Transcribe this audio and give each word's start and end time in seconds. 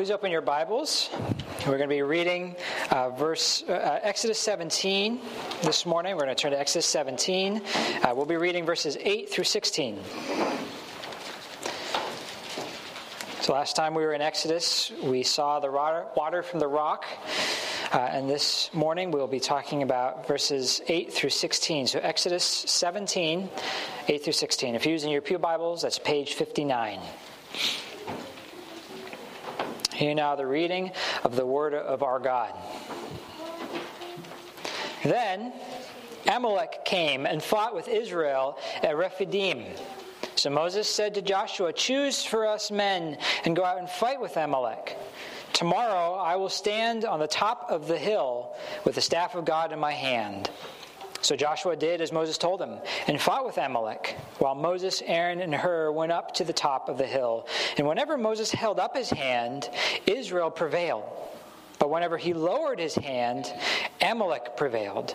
Please 0.00 0.10
open 0.10 0.32
your 0.32 0.40
Bibles. 0.40 1.10
We're 1.66 1.76
going 1.76 1.82
to 1.82 1.86
be 1.94 2.00
reading 2.00 2.56
uh, 2.90 3.10
verse 3.10 3.62
uh, 3.68 4.00
Exodus 4.02 4.38
17 4.38 5.20
this 5.62 5.84
morning. 5.84 6.14
We're 6.14 6.22
going 6.22 6.34
to 6.34 6.42
turn 6.42 6.52
to 6.52 6.58
Exodus 6.58 6.86
17. 6.86 7.60
Uh, 8.02 8.14
we'll 8.16 8.24
be 8.24 8.38
reading 8.38 8.64
verses 8.64 8.96
8 8.98 9.28
through 9.28 9.44
16. 9.44 9.98
So 13.42 13.52
last 13.52 13.76
time 13.76 13.94
we 13.94 14.02
were 14.02 14.14
in 14.14 14.22
Exodus, 14.22 14.90
we 15.02 15.22
saw 15.22 15.60
the 15.60 15.70
water 15.70 16.42
from 16.42 16.60
the 16.60 16.66
rock. 16.66 17.04
Uh, 17.92 17.98
and 17.98 18.30
this 18.30 18.72
morning 18.72 19.10
we'll 19.10 19.26
be 19.26 19.38
talking 19.38 19.82
about 19.82 20.26
verses 20.26 20.80
8 20.88 21.12
through 21.12 21.28
16. 21.28 21.88
So 21.88 21.98
Exodus 21.98 22.44
17, 22.44 23.50
8 24.08 24.24
through 24.24 24.32
16. 24.32 24.76
If 24.76 24.86
you're 24.86 24.94
using 24.94 25.10
your 25.10 25.20
Pew 25.20 25.38
Bibles, 25.38 25.82
that's 25.82 25.98
page 25.98 26.32
59. 26.32 27.00
Hear 30.00 30.14
now 30.14 30.34
the 30.34 30.46
reading 30.46 30.92
of 31.24 31.36
the 31.36 31.44
word 31.44 31.74
of 31.74 32.02
our 32.02 32.18
God. 32.18 32.54
Then 35.04 35.52
Amalek 36.26 36.86
came 36.86 37.26
and 37.26 37.42
fought 37.42 37.74
with 37.74 37.86
Israel 37.86 38.56
at 38.82 38.96
Rephidim. 38.96 39.62
So 40.36 40.48
Moses 40.48 40.88
said 40.88 41.12
to 41.16 41.20
Joshua, 41.20 41.74
Choose 41.74 42.24
for 42.24 42.46
us 42.46 42.70
men 42.70 43.18
and 43.44 43.54
go 43.54 43.62
out 43.62 43.76
and 43.76 43.90
fight 43.90 44.18
with 44.18 44.38
Amalek. 44.38 44.96
Tomorrow 45.52 46.14
I 46.14 46.36
will 46.36 46.48
stand 46.48 47.04
on 47.04 47.20
the 47.20 47.28
top 47.28 47.66
of 47.68 47.86
the 47.86 47.98
hill 47.98 48.56
with 48.86 48.94
the 48.94 49.02
staff 49.02 49.34
of 49.34 49.44
God 49.44 49.70
in 49.70 49.78
my 49.78 49.92
hand. 49.92 50.48
So 51.22 51.36
Joshua 51.36 51.76
did 51.76 52.00
as 52.00 52.12
Moses 52.12 52.38
told 52.38 52.62
him 52.62 52.78
and 53.06 53.20
fought 53.20 53.44
with 53.44 53.58
Amalek, 53.58 54.16
while 54.38 54.54
Moses, 54.54 55.02
Aaron, 55.04 55.40
and 55.40 55.54
Hur 55.54 55.92
went 55.92 56.12
up 56.12 56.32
to 56.34 56.44
the 56.44 56.52
top 56.52 56.88
of 56.88 56.96
the 56.96 57.06
hill. 57.06 57.46
And 57.76 57.86
whenever 57.86 58.16
Moses 58.16 58.50
held 58.50 58.80
up 58.80 58.96
his 58.96 59.10
hand, 59.10 59.68
Israel 60.06 60.50
prevailed. 60.50 61.04
But 61.78 61.90
whenever 61.90 62.18
he 62.18 62.34
lowered 62.34 62.78
his 62.78 62.94
hand, 62.94 63.52
Amalek 64.00 64.56
prevailed. 64.56 65.14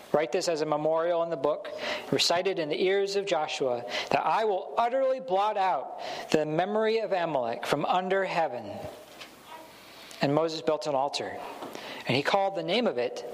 Write 0.13 0.31
this 0.31 0.47
as 0.47 0.61
a 0.61 0.65
memorial 0.65 1.23
in 1.23 1.29
the 1.29 1.37
book, 1.37 1.69
recited 2.11 2.59
in 2.59 2.69
the 2.69 2.83
ears 2.83 3.15
of 3.15 3.25
Joshua, 3.25 3.85
that 4.09 4.25
I 4.25 4.43
will 4.43 4.73
utterly 4.77 5.19
blot 5.19 5.57
out 5.57 6.01
the 6.31 6.45
memory 6.45 6.99
of 6.99 7.13
Amalek 7.13 7.65
from 7.65 7.85
under 7.85 8.25
heaven. 8.25 8.65
And 10.21 10.35
Moses 10.35 10.61
built 10.61 10.85
an 10.87 10.95
altar, 10.95 11.37
and 12.07 12.15
he 12.15 12.23
called 12.23 12.55
the 12.55 12.63
name 12.63 12.87
of 12.87 12.97
it, 12.97 13.25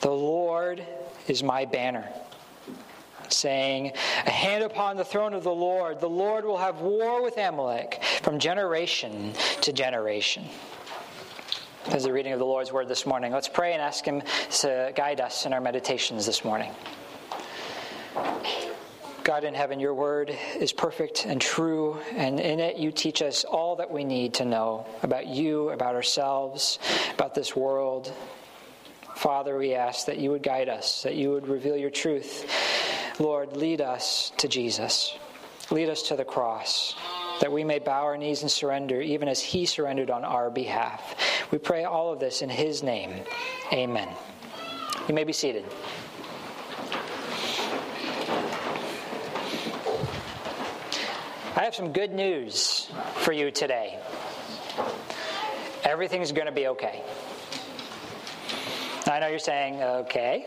The 0.00 0.10
Lord 0.10 0.84
is 1.28 1.42
my 1.42 1.64
banner. 1.64 2.08
Saying, 3.28 3.92
A 4.26 4.30
hand 4.30 4.62
upon 4.64 4.96
the 4.96 5.04
throne 5.04 5.32
of 5.32 5.44
the 5.44 5.54
Lord, 5.54 6.00
the 6.00 6.08
Lord 6.08 6.44
will 6.44 6.58
have 6.58 6.80
war 6.80 7.22
with 7.22 7.38
Amalek 7.38 8.02
from 8.22 8.38
generation 8.38 9.32
to 9.62 9.72
generation. 9.72 10.44
As 11.88 12.04
the 12.04 12.12
reading 12.12 12.32
of 12.32 12.38
the 12.38 12.46
Lord's 12.46 12.72
word 12.72 12.88
this 12.88 13.04
morning, 13.04 13.30
let's 13.30 13.48
pray 13.48 13.74
and 13.74 13.82
ask 13.82 14.06
Him 14.06 14.22
to 14.60 14.90
guide 14.96 15.20
us 15.20 15.44
in 15.44 15.52
our 15.52 15.60
meditations 15.60 16.24
this 16.24 16.42
morning. 16.42 16.72
God 19.22 19.44
in 19.44 19.52
heaven, 19.52 19.78
your 19.78 19.92
word 19.92 20.34
is 20.58 20.72
perfect 20.72 21.26
and 21.26 21.38
true, 21.38 21.98
and 22.16 22.40
in 22.40 22.58
it 22.58 22.78
you 22.78 22.90
teach 22.90 23.20
us 23.20 23.44
all 23.44 23.76
that 23.76 23.90
we 23.90 24.02
need 24.02 24.34
to 24.34 24.46
know 24.46 24.86
about 25.02 25.26
you, 25.26 25.70
about 25.70 25.94
ourselves, 25.94 26.78
about 27.12 27.34
this 27.34 27.54
world. 27.54 28.10
Father, 29.14 29.56
we 29.58 29.74
ask 29.74 30.06
that 30.06 30.16
you 30.16 30.30
would 30.30 30.42
guide 30.42 30.70
us, 30.70 31.02
that 31.02 31.16
you 31.16 31.30
would 31.32 31.46
reveal 31.46 31.76
your 31.76 31.90
truth. 31.90 32.50
Lord, 33.20 33.56
lead 33.58 33.82
us 33.82 34.32
to 34.38 34.48
Jesus, 34.48 35.16
lead 35.70 35.90
us 35.90 36.02
to 36.04 36.16
the 36.16 36.24
cross, 36.24 36.96
that 37.40 37.52
we 37.52 37.62
may 37.62 37.78
bow 37.78 38.04
our 38.04 38.16
knees 38.16 38.42
and 38.42 38.50
surrender, 38.50 39.00
even 39.00 39.28
as 39.28 39.40
he 39.40 39.66
surrendered 39.66 40.10
on 40.10 40.24
our 40.24 40.50
behalf. 40.50 41.14
We 41.50 41.58
pray 41.58 41.84
all 41.84 42.12
of 42.12 42.20
this 42.20 42.42
in 42.42 42.48
his 42.48 42.82
name. 42.82 43.22
Amen. 43.72 44.08
You 45.08 45.14
may 45.14 45.24
be 45.24 45.32
seated. 45.32 45.64
I 51.56 51.62
have 51.62 51.74
some 51.74 51.92
good 51.92 52.12
news 52.12 52.90
for 53.16 53.32
you 53.32 53.50
today. 53.50 53.98
Everything's 55.84 56.32
going 56.32 56.46
to 56.46 56.52
be 56.52 56.66
okay. 56.68 57.02
I 59.06 59.20
know 59.20 59.28
you're 59.28 59.38
saying, 59.38 59.82
okay, 59.82 60.46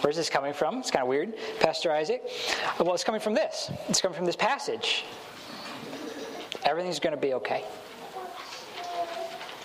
where's 0.00 0.16
this 0.16 0.28
coming 0.30 0.52
from? 0.52 0.78
It's 0.78 0.90
kind 0.90 1.02
of 1.02 1.08
weird, 1.08 1.34
Pastor 1.60 1.92
Isaac. 1.92 2.22
Well, 2.80 2.94
it's 2.94 3.04
coming 3.04 3.20
from 3.20 3.34
this. 3.34 3.70
It's 3.88 4.00
coming 4.00 4.16
from 4.16 4.26
this 4.26 4.36
passage. 4.36 5.04
Everything's 6.64 6.98
going 6.98 7.14
to 7.14 7.20
be 7.20 7.34
okay. 7.34 7.64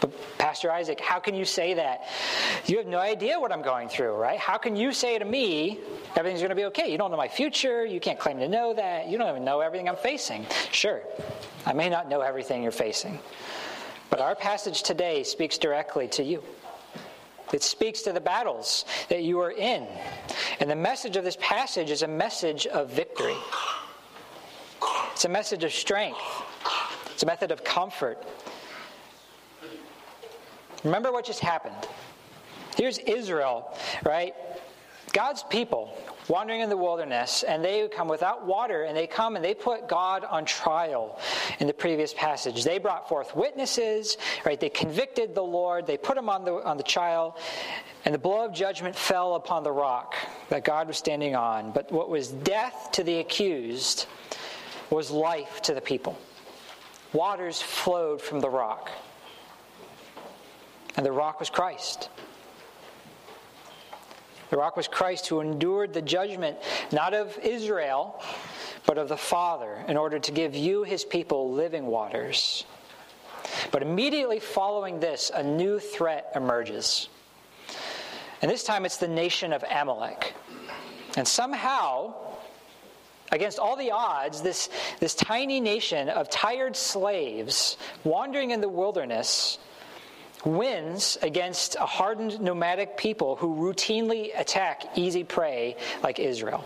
But, 0.02 0.38
Pastor 0.38 0.72
Isaac, 0.72 1.00
how 1.00 1.20
can 1.20 1.36
you 1.36 1.46
say 1.46 1.76
that? 1.76 2.08
You 2.66 2.78
have 2.78 2.88
no 2.88 2.98
idea 3.00 3.40
what 3.40 3.54
I'm 3.54 3.62
going 3.62 3.88
through, 3.88 4.16
right? 4.16 4.38
How 4.38 4.58
can 4.58 4.76
you 4.76 4.92
say 4.92 5.18
to 5.18 5.24
me, 5.24 5.80
everything's 6.18 6.42
going 6.42 6.50
to 6.50 6.56
be 6.56 6.66
okay? 6.66 6.92
You 6.92 6.98
don't 6.98 7.12
know 7.12 7.18
my 7.18 7.30
future. 7.30 7.86
You 7.86 8.00
can't 8.00 8.20
claim 8.20 8.40
to 8.40 8.50
know 8.50 8.74
that. 8.74 9.08
You 9.08 9.18
don't 9.18 9.30
even 9.30 9.46
know 9.46 9.62
everything 9.62 9.88
I'm 9.88 9.96
facing. 9.96 10.46
Sure, 10.72 11.02
I 11.66 11.74
may 11.74 11.88
not 11.88 12.10
know 12.10 12.22
everything 12.22 12.64
you're 12.64 12.72
facing. 12.74 13.20
But 14.10 14.20
our 14.20 14.36
passage 14.36 14.84
today 14.84 15.24
speaks 15.24 15.58
directly 15.58 16.08
to 16.10 16.24
you. 16.24 16.44
It 17.54 17.64
speaks 17.64 18.02
to 18.04 18.12
the 18.12 18.20
battles 18.22 18.86
that 19.10 19.24
you 19.24 19.40
are 19.40 19.52
in. 19.52 19.88
And 20.60 20.70
the 20.70 20.76
message 20.76 21.16
of 21.16 21.24
this 21.24 21.38
passage 21.40 21.90
is 21.92 22.02
a 22.02 22.08
message 22.08 22.66
of 22.68 22.90
victory. 22.90 23.36
It's 25.12 25.26
a 25.26 25.30
message 25.30 25.64
of 25.64 25.72
strength. 25.72 26.20
It's 27.14 27.24
a 27.24 27.26
method 27.26 27.52
of 27.52 27.64
comfort. 27.64 28.24
Remember 30.84 31.12
what 31.12 31.26
just 31.26 31.40
happened. 31.40 31.76
Here's 32.76 32.98
Israel, 33.00 33.78
right? 34.04 34.34
God's 35.14 35.44
people 35.44 35.98
wandering 36.30 36.62
in 36.62 36.70
the 36.70 36.78
wilderness, 36.78 37.44
and 37.44 37.64
they 37.64 37.88
come 37.90 38.08
without 38.08 38.46
water, 38.46 38.84
and 38.84 38.96
they 38.96 39.08
come 39.08 39.36
and 39.36 39.44
they 39.44 39.54
put 39.54 39.90
God 39.90 40.24
on 40.24 40.46
trial 40.46 41.20
in 41.60 41.68
the 41.68 41.74
previous 41.74 42.14
passage. 42.14 42.64
They 42.64 42.78
brought 42.78 43.10
forth 43.10 43.36
witnesses, 43.36 44.18
right? 44.46 44.60
They 44.60 44.70
convicted 44.70 45.36
the 45.36 45.44
Lord, 45.44 45.86
they 45.86 45.98
put 45.98 46.18
him 46.18 46.30
on 46.30 46.46
the, 46.46 46.54
on 46.54 46.78
the 46.78 46.84
trial, 46.84 47.38
and 48.06 48.14
the 48.14 48.20
blow 48.20 48.46
of 48.46 48.54
judgment 48.54 48.96
fell 48.96 49.36
upon 49.36 49.64
the 49.64 49.72
rock 49.72 50.16
that 50.50 50.64
God 50.64 50.88
was 50.88 50.98
standing 50.98 51.36
on. 51.36 51.72
But 51.72 51.92
what 51.92 52.10
was 52.10 52.30
death 52.30 52.90
to 52.94 53.04
the 53.04 53.20
accused 53.20 54.06
was 54.90 55.12
life 55.12 55.62
to 55.64 55.74
the 55.74 55.82
people. 55.82 56.18
Waters 57.12 57.62
flowed 57.62 58.22
from 58.22 58.40
the 58.40 58.50
rock. 58.50 58.90
And 60.98 61.06
the 61.06 61.12
rock 61.12 61.40
was 61.40 61.50
Christ. 61.50 62.10
The 64.50 64.58
rock 64.58 64.76
was 64.76 64.88
Christ 64.88 65.28
who 65.28 65.40
endured 65.40 65.94
the 65.94 66.02
judgment 66.02 66.58
not 66.92 67.14
of 67.14 67.38
Israel, 67.42 68.22
but 68.86 68.98
of 68.98 69.08
the 69.08 69.18
Father, 69.18 69.86
in 69.88 69.96
order 69.96 70.20
to 70.20 70.32
give 70.32 70.56
you, 70.56 70.84
his 70.84 71.06
people, 71.06 71.54
living 71.54 71.88
waters. 71.88 72.66
But 73.72 73.82
immediately 73.82 74.40
following 74.40 75.00
this, 75.00 75.32
a 75.34 75.42
new 75.42 75.80
threat 75.80 76.32
emerges. 76.36 77.08
And 78.42 78.52
this 78.52 78.64
time 78.64 78.86
it's 78.86 78.98
the 78.98 79.08
nation 79.08 79.54
of 79.54 79.64
Amalek. 79.64 80.34
And 81.16 81.28
somehow, 81.28 82.14
against 83.32 83.60
all 83.60 83.76
the 83.76 83.92
odds, 83.92 84.42
this, 84.42 84.70
this 85.00 85.16
tiny 85.16 85.62
nation 85.62 86.10
of 86.10 86.30
tired 86.30 86.76
slaves 86.76 87.78
wandering 88.04 88.52
in 88.52 88.60
the 88.60 88.70
wilderness 88.70 89.60
wins 90.46 91.18
against 91.22 91.76
a 91.76 91.86
hardened 91.86 92.40
nomadic 92.42 92.98
people 92.98 93.36
who 93.36 93.56
routinely 93.56 94.38
attack 94.40 94.98
easy 94.98 95.24
prey 95.24 95.76
like 96.04 96.20
Israel. 96.20 96.66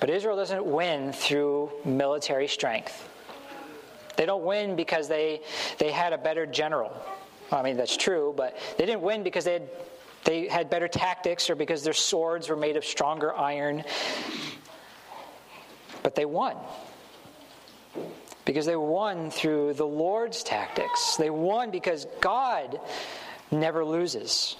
But 0.00 0.10
Israel 0.10 0.36
doesn't 0.36 0.64
win 0.64 1.12
through 1.12 1.70
military 1.84 2.48
strength. 2.48 3.08
They 4.16 4.26
don't 4.26 4.44
win 4.44 4.76
because 4.76 5.08
they, 5.08 5.40
they 5.78 5.90
had 5.90 6.12
a 6.12 6.18
better 6.18 6.46
general. 6.46 6.94
I 7.50 7.62
mean, 7.62 7.76
that's 7.76 7.96
true, 7.96 8.32
but 8.36 8.56
they 8.78 8.86
didn't 8.86 9.02
win 9.02 9.22
because 9.22 9.44
they 9.44 9.54
had, 9.54 9.68
they 10.24 10.48
had 10.48 10.70
better 10.70 10.88
tactics 10.88 11.50
or 11.50 11.54
because 11.54 11.82
their 11.82 11.92
swords 11.92 12.48
were 12.48 12.56
made 12.56 12.76
of 12.76 12.84
stronger 12.84 13.34
iron. 13.34 13.84
But 16.02 16.14
they 16.14 16.24
won 16.24 16.56
because 18.44 18.66
they 18.66 18.76
won 18.76 19.30
through 19.30 19.74
the 19.74 19.86
Lord's 19.86 20.42
tactics. 20.42 21.16
They 21.16 21.30
won 21.30 21.70
because 21.70 22.06
God 22.20 22.80
never 23.50 23.84
loses. 23.84 24.56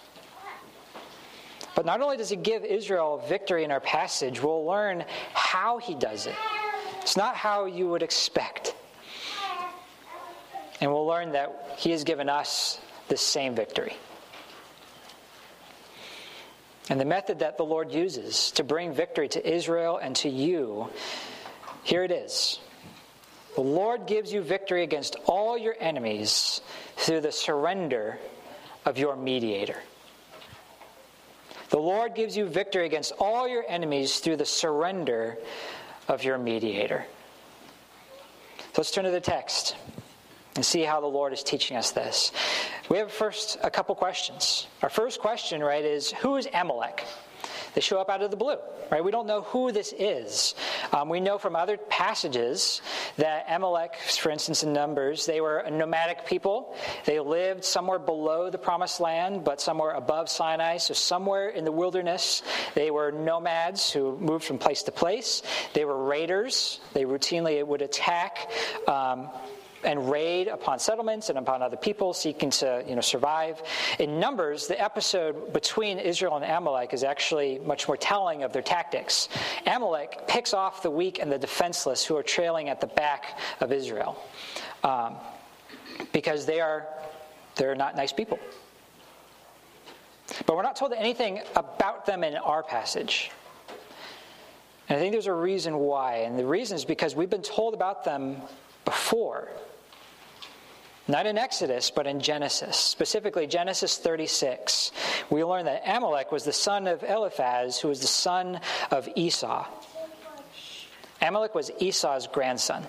But 1.74 1.84
not 1.84 2.00
only 2.00 2.16
does 2.16 2.30
he 2.30 2.36
give 2.36 2.64
Israel 2.64 3.22
victory 3.28 3.64
in 3.64 3.70
our 3.70 3.80
passage, 3.80 4.40
we'll 4.42 4.64
learn 4.64 5.04
how 5.32 5.78
he 5.78 5.94
does 5.94 6.26
it. 6.26 6.36
It's 7.02 7.16
not 7.16 7.34
how 7.34 7.66
you 7.66 7.88
would 7.88 8.02
expect. 8.02 8.74
And 10.80 10.90
we'll 10.90 11.06
learn 11.06 11.32
that 11.32 11.76
he 11.78 11.90
has 11.90 12.04
given 12.04 12.28
us 12.28 12.80
the 13.08 13.16
same 13.16 13.54
victory. 13.54 13.96
And 16.88 17.00
the 17.00 17.04
method 17.04 17.40
that 17.40 17.56
the 17.56 17.64
Lord 17.64 17.92
uses 17.92 18.50
to 18.52 18.64
bring 18.64 18.92
victory 18.92 19.28
to 19.30 19.54
Israel 19.54 19.96
and 19.96 20.14
to 20.16 20.28
you, 20.28 20.90
here 21.82 22.04
it 22.04 22.10
is. 22.10 22.60
The 23.54 23.60
Lord 23.60 24.06
gives 24.06 24.32
you 24.32 24.42
victory 24.42 24.82
against 24.82 25.16
all 25.26 25.56
your 25.56 25.76
enemies 25.78 26.60
through 26.96 27.20
the 27.20 27.32
surrender 27.32 28.18
of 28.84 28.98
your 28.98 29.16
mediator. 29.16 29.76
The 31.70 31.78
Lord 31.78 32.14
gives 32.14 32.36
you 32.36 32.46
victory 32.46 32.86
against 32.86 33.12
all 33.18 33.48
your 33.48 33.64
enemies 33.68 34.18
through 34.20 34.36
the 34.36 34.46
surrender 34.46 35.38
of 36.08 36.24
your 36.24 36.38
mediator. 36.38 37.04
So 38.58 38.64
let's 38.78 38.90
turn 38.90 39.04
to 39.04 39.10
the 39.10 39.20
text 39.20 39.76
and 40.56 40.64
see 40.64 40.82
how 40.82 41.00
the 41.00 41.06
Lord 41.06 41.32
is 41.32 41.42
teaching 41.42 41.76
us 41.76 41.92
this. 41.92 42.32
We 42.88 42.98
have 42.98 43.10
first 43.10 43.58
a 43.62 43.70
couple 43.70 43.94
questions. 43.94 44.66
Our 44.82 44.88
first 44.88 45.20
question, 45.20 45.62
right, 45.62 45.84
is 45.84 46.10
who 46.10 46.36
is 46.36 46.48
Amalek? 46.52 47.04
They 47.74 47.80
show 47.80 48.00
up 48.00 48.08
out 48.08 48.22
of 48.22 48.30
the 48.30 48.36
blue, 48.36 48.56
right? 48.90 49.04
We 49.04 49.10
don't 49.10 49.26
know 49.26 49.42
who 49.42 49.72
this 49.72 49.92
is. 49.98 50.54
Um, 50.92 51.08
we 51.08 51.20
know 51.20 51.38
from 51.38 51.56
other 51.56 51.76
passages 51.76 52.80
that 53.16 53.46
Amalek, 53.48 53.96
for 53.96 54.30
instance, 54.30 54.62
in 54.62 54.72
Numbers, 54.72 55.26
they 55.26 55.40
were 55.40 55.58
a 55.58 55.70
nomadic 55.70 56.26
people. 56.26 56.76
They 57.04 57.20
lived 57.20 57.64
somewhere 57.64 57.98
below 57.98 58.50
the 58.50 58.58
promised 58.58 59.00
land, 59.00 59.44
but 59.44 59.60
somewhere 59.60 59.92
above 59.92 60.28
Sinai, 60.28 60.76
so 60.76 60.94
somewhere 60.94 61.48
in 61.48 61.64
the 61.64 61.72
wilderness. 61.72 62.42
They 62.74 62.90
were 62.90 63.10
nomads 63.10 63.90
who 63.90 64.16
moved 64.18 64.44
from 64.44 64.58
place 64.58 64.84
to 64.84 64.92
place. 64.92 65.42
They 65.72 65.84
were 65.84 66.04
raiders. 66.04 66.80
They 66.92 67.04
routinely 67.04 67.64
would 67.66 67.82
attack. 67.82 68.50
Um, 68.86 69.30
and 69.84 70.10
raid 70.10 70.48
upon 70.48 70.78
settlements 70.78 71.28
and 71.28 71.38
upon 71.38 71.62
other 71.62 71.76
people 71.76 72.12
seeking 72.12 72.50
to 72.50 72.84
you 72.86 72.94
know, 72.94 73.00
survive. 73.00 73.62
In 73.98 74.18
Numbers, 74.18 74.66
the 74.66 74.80
episode 74.80 75.52
between 75.52 75.98
Israel 75.98 76.36
and 76.36 76.44
Amalek 76.44 76.92
is 76.94 77.04
actually 77.04 77.58
much 77.60 77.86
more 77.88 77.96
telling 77.96 78.42
of 78.42 78.52
their 78.52 78.62
tactics. 78.62 79.28
Amalek 79.66 80.26
picks 80.26 80.54
off 80.54 80.82
the 80.82 80.90
weak 80.90 81.18
and 81.20 81.30
the 81.30 81.38
defenseless 81.38 82.04
who 82.04 82.16
are 82.16 82.22
trailing 82.22 82.68
at 82.68 82.80
the 82.80 82.86
back 82.86 83.38
of 83.60 83.72
Israel 83.72 84.22
um, 84.82 85.16
because 86.12 86.46
they 86.46 86.60
are 86.60 86.86
they're 87.56 87.74
not 87.74 87.96
nice 87.96 88.12
people. 88.12 88.38
But 90.46 90.56
we're 90.56 90.62
not 90.62 90.76
told 90.76 90.92
anything 90.92 91.40
about 91.54 92.06
them 92.06 92.24
in 92.24 92.36
our 92.36 92.62
passage. 92.62 93.30
And 94.88 94.98
I 94.98 95.00
think 95.00 95.12
there's 95.12 95.26
a 95.26 95.32
reason 95.32 95.78
why. 95.78 96.18
And 96.18 96.38
the 96.38 96.46
reason 96.46 96.76
is 96.76 96.84
because 96.84 97.14
we've 97.14 97.30
been 97.30 97.42
told 97.42 97.74
about 97.74 98.04
them 98.04 98.36
before. 98.84 99.48
Not 101.06 101.26
in 101.26 101.36
Exodus, 101.36 101.90
but 101.90 102.06
in 102.06 102.20
Genesis, 102.20 102.76
specifically 102.76 103.46
Genesis 103.46 103.98
36. 103.98 104.90
We 105.28 105.44
learn 105.44 105.66
that 105.66 105.82
Amalek 105.86 106.32
was 106.32 106.44
the 106.44 106.52
son 106.52 106.86
of 106.86 107.02
Eliphaz, 107.02 107.78
who 107.78 107.88
was 107.88 108.00
the 108.00 108.06
son 108.06 108.60
of 108.90 109.08
Esau. 109.14 109.66
Amalek 111.20 111.54
was 111.54 111.70
Esau's 111.78 112.26
grandson. 112.26 112.86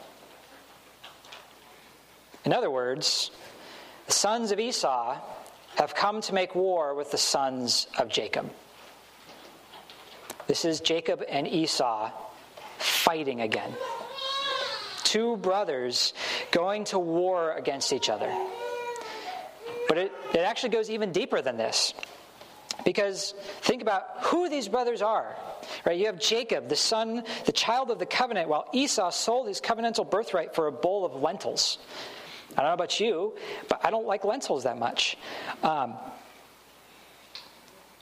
In 2.45 2.53
other 2.53 2.71
words, 2.71 3.31
the 4.05 4.13
sons 4.13 4.51
of 4.51 4.59
Esau 4.59 5.17
have 5.75 5.93
come 5.93 6.21
to 6.21 6.33
make 6.33 6.55
war 6.55 6.93
with 6.93 7.11
the 7.11 7.17
sons 7.17 7.87
of 7.97 8.07
Jacob. 8.07 8.49
This 10.47 10.63
is 10.63 10.79
Jacob 10.79 11.21
and 11.27 11.47
Esau 11.47 12.11
fighting 12.77 13.41
again 13.41 13.73
two 15.15 15.37
brothers 15.37 16.13
going 16.51 16.83
to 16.83 16.99
war 16.99 17.53
against 17.53 17.93
each 17.93 18.09
other. 18.09 18.29
But 19.87 19.97
it, 19.97 20.11
it 20.33 20.39
actually 20.39 20.71
goes 20.71 20.89
even 20.89 21.13
deeper 21.13 21.41
than 21.41 21.55
this. 21.55 21.93
Because 22.83 23.33
think 23.61 23.81
about 23.81 24.03
who 24.23 24.49
these 24.49 24.67
brothers 24.67 25.01
are. 25.01 25.37
Right? 25.85 25.97
You 25.97 26.07
have 26.07 26.19
Jacob, 26.19 26.67
the 26.67 26.75
son, 26.75 27.23
the 27.45 27.53
child 27.53 27.91
of 27.91 27.97
the 27.97 28.05
covenant, 28.05 28.49
while 28.49 28.67
Esau 28.73 29.09
sold 29.09 29.47
his 29.47 29.61
covenantal 29.61 30.09
birthright 30.09 30.53
for 30.53 30.67
a 30.67 30.71
bowl 30.71 31.05
of 31.05 31.15
lentils. 31.21 31.77
I 32.51 32.55
don't 32.61 32.71
know 32.71 32.73
about 32.73 32.99
you, 32.99 33.35
but 33.69 33.85
I 33.85 33.91
don't 33.91 34.05
like 34.05 34.25
lentils 34.25 34.63
that 34.63 34.77
much. 34.77 35.17
Um, 35.63 35.95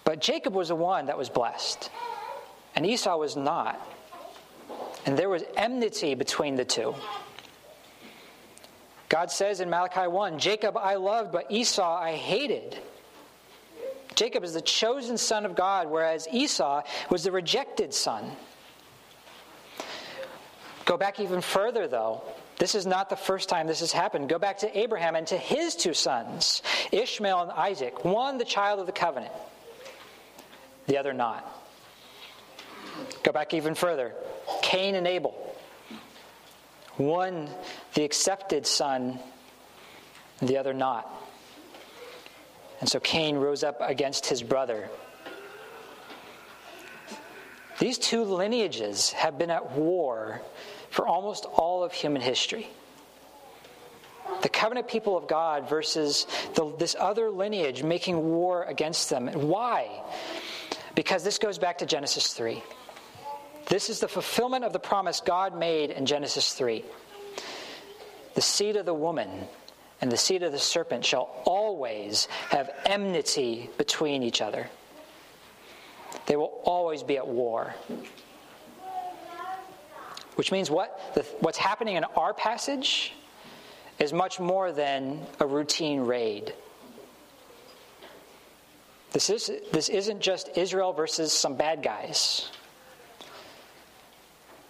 but 0.04 0.20
Jacob 0.20 0.56
was 0.56 0.70
the 0.70 0.76
one 0.76 1.06
that 1.06 1.18
was 1.18 1.30
blessed, 1.30 1.92
and 2.76 2.88
Esau 2.88 3.16
was 3.18 3.36
not. 3.36 3.80
And 5.06 5.18
there 5.18 5.30
was 5.30 5.44
enmity 5.56 6.16
between 6.16 6.56
the 6.56 6.66
two. 6.66 6.96
God 9.10 9.30
says 9.30 9.60
in 9.60 9.70
Malachi 9.70 10.08
1 10.08 10.40
Jacob 10.40 10.78
I 10.78 10.96
loved, 10.96 11.32
but 11.32 11.52
Esau 11.52 11.98
I 11.98 12.14
hated. 12.14 12.80
Jacob 14.16 14.44
is 14.44 14.54
the 14.54 14.62
chosen 14.62 15.18
son 15.18 15.46
of 15.46 15.56
God, 15.56 15.90
whereas 15.90 16.28
Esau 16.32 16.84
was 17.10 17.24
the 17.24 17.32
rejected 17.32 17.94
son. 17.94 18.32
Go 20.86 20.98
back 20.98 21.20
even 21.20 21.42
further, 21.42 21.88
though. 21.88 22.22
This 22.58 22.76
is 22.76 22.86
not 22.86 23.10
the 23.10 23.16
first 23.16 23.50
time 23.50 23.68
this 23.68 23.80
has 23.80 23.92
happened. 23.92 24.30
Go 24.30 24.38
back 24.38 24.60
to 24.60 24.78
Abraham 24.78 25.16
and 25.16 25.26
to 25.28 25.38
his 25.38 25.76
two 25.76 25.94
sons, 25.94 26.62
Ishmael 26.92 27.42
and 27.42 27.52
Isaac. 27.52 28.06
One, 28.06 28.38
the 28.38 28.46
child 28.46 28.80
of 28.80 28.86
the 28.86 28.92
covenant, 28.92 29.34
the 30.88 30.98
other, 30.98 31.14
not. 31.14 31.50
Go 33.24 33.32
back 33.32 33.54
even 33.54 33.76
further. 33.76 34.14
Cain 34.74 34.96
and 34.96 35.06
Abel. 35.06 35.36
One, 36.98 37.48
the 37.94 38.04
accepted 38.04 38.66
son, 38.66 39.20
the 40.42 40.58
other 40.58 40.74
not. 40.74 41.08
And 42.80 42.90
so 42.90 43.00
Cain 43.00 43.36
rose 43.36 43.64
up 43.64 43.78
against 43.82 44.26
his 44.26 44.42
brother. 44.42 44.90
These 47.78 48.00
two 48.00 48.24
lineages 48.24 49.12
have 49.12 49.38
been 49.38 49.52
at 49.52 49.74
war 49.74 50.42
for 50.90 51.06
almost 51.06 51.46
all 51.46 51.84
of 51.84 51.94
human 51.94 52.24
history. 52.24 52.68
The 54.42 54.50
covenant 54.50 54.88
people 54.88 55.16
of 55.16 55.28
God 55.28 55.70
versus 55.70 56.26
the, 56.56 56.76
this 56.80 56.96
other 57.00 57.30
lineage 57.30 57.84
making 57.84 58.28
war 58.28 58.64
against 58.64 59.12
them. 59.12 59.28
Why? 59.28 60.02
Because 60.96 61.24
this 61.24 61.38
goes 61.38 61.60
back 61.60 61.78
to 61.78 61.86
Genesis 61.86 62.34
3. 62.34 62.64
This 63.68 63.90
is 63.90 64.00
the 64.00 64.08
fulfillment 64.08 64.64
of 64.64 64.74
the 64.74 64.80
promise 64.80 65.22
God 65.22 65.58
made 65.58 65.90
in 65.90 66.06
Genesis 66.06 66.54
3. 66.54 66.84
The 68.36 68.42
seed 68.42 68.76
of 68.76 68.86
the 68.86 68.94
woman 68.94 69.30
and 70.02 70.12
the 70.12 70.18
seed 70.18 70.44
of 70.44 70.52
the 70.52 70.60
serpent 70.60 71.06
shall 71.06 71.30
always 71.46 72.26
have 72.50 72.70
enmity 72.86 73.70
between 73.78 74.22
each 74.24 74.42
other. 74.42 74.68
They 76.26 76.36
will 76.36 76.60
always 76.64 77.04
be 77.04 77.18
at 77.18 77.28
war. 77.28 77.74
Which 80.36 80.52
means 80.52 80.70
what? 80.70 81.00
The, 81.14 81.22
what's 81.40 81.58
happening 81.58 81.96
in 81.96 82.04
our 82.04 82.34
passage 82.34 83.14
is 84.00 84.12
much 84.12 84.40
more 84.40 84.72
than 84.72 85.22
a 85.40 85.46
routine 85.46 86.02
raid. 86.02 86.54
This, 89.12 89.30
is, 89.30 89.52
this 89.72 89.90
isn't 89.90 90.22
just 90.22 90.58
Israel 90.58 90.92
versus 90.92 91.32
some 91.32 91.56
bad 91.56 91.84
guys. 91.84 92.50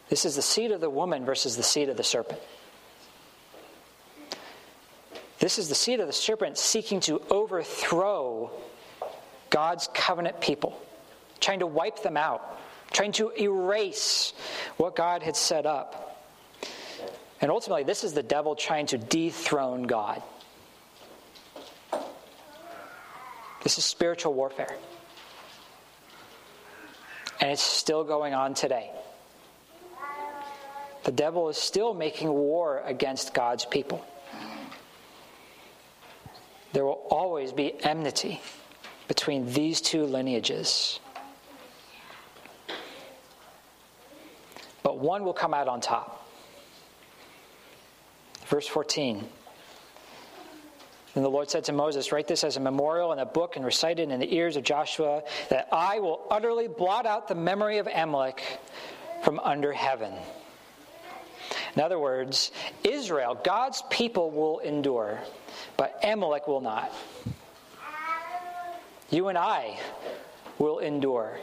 This 0.09 0.25
is 0.25 0.35
the 0.35 0.41
seed 0.41 0.71
of 0.71 0.81
the 0.81 0.89
woman 0.89 1.25
versus 1.25 1.57
the 1.57 1.63
seed 1.63 1.89
of 1.89 1.97
the 1.97 2.03
serpent. 2.03 2.39
This 5.39 5.59
is 5.59 5.69
the 5.69 5.75
seed 5.75 5.99
of 5.99 6.07
the 6.07 6.13
serpent 6.13 6.57
seeking 6.57 6.99
to 7.01 7.21
overthrow 7.29 8.51
God's 9.49 9.89
covenant 9.93 10.39
people, 10.39 10.79
trying 11.39 11.59
to 11.59 11.67
wipe 11.67 12.01
them 12.01 12.15
out, 12.15 12.59
trying 12.91 13.11
to 13.13 13.31
erase 13.31 14.33
what 14.77 14.95
God 14.95 15.21
had 15.21 15.35
set 15.35 15.65
up. 15.65 16.17
And 17.41 17.51
ultimately, 17.51 17.83
this 17.83 18.05
is 18.05 18.13
the 18.13 18.23
devil 18.23 18.55
trying 18.55 18.85
to 18.87 18.97
dethrone 18.97 19.83
God. 19.83 20.23
This 23.63 23.77
is 23.77 23.83
spiritual 23.83 24.33
warfare. 24.33 24.75
And 27.41 27.51
it's 27.51 27.61
still 27.61 28.05
going 28.05 28.33
on 28.33 28.53
today. 28.53 28.91
The 31.03 31.11
devil 31.11 31.49
is 31.49 31.57
still 31.57 31.93
making 31.93 32.31
war 32.31 32.81
against 32.85 33.33
God's 33.33 33.65
people. 33.65 34.05
There 36.71 36.85
will 36.85 37.05
always 37.09 37.51
be 37.51 37.83
enmity 37.83 38.41
between 39.07 39.51
these 39.53 39.81
two 39.81 40.05
lineages. 40.05 40.99
But 44.81 44.97
one 44.97 45.23
will 45.23 45.33
come 45.33 45.53
out 45.53 45.67
on 45.67 45.81
top. 45.81 46.27
Verse 48.47 48.67
14 48.67 49.27
And 51.15 51.23
the 51.23 51.29
Lord 51.29 51.49
said 51.49 51.65
to 51.65 51.73
Moses, 51.73 52.11
Write 52.11 52.27
this 52.27 52.43
as 52.43 52.57
a 52.57 52.59
memorial 52.59 53.13
in 53.13 53.19
a 53.19 53.25
book 53.25 53.55
and 53.55 53.63
recite 53.63 53.99
it 53.99 54.09
in 54.09 54.19
the 54.19 54.33
ears 54.33 54.55
of 54.55 54.63
Joshua, 54.63 55.23
that 55.49 55.67
I 55.71 55.99
will 55.99 56.25
utterly 56.31 56.67
blot 56.67 57.05
out 57.05 57.27
the 57.27 57.35
memory 57.35 57.77
of 57.77 57.87
Amalek 57.87 58.41
from 59.23 59.39
under 59.39 59.73
heaven. 59.73 60.13
In 61.75 61.81
other 61.81 61.97
words, 61.97 62.51
Israel, 62.83 63.39
God's 63.43 63.83
people, 63.89 64.29
will 64.29 64.59
endure, 64.59 65.19
but 65.75 65.99
Amalek 66.03 66.47
will 66.47 66.61
not. 66.61 66.93
You 69.09 69.27
and 69.27 69.37
I 69.37 69.79
will 70.59 70.79
endure, 70.79 71.37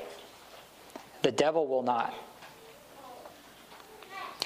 the 1.22 1.32
devil 1.32 1.66
will 1.66 1.82
not. 1.82 2.14